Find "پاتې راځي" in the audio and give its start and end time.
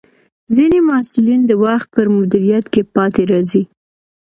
2.95-3.63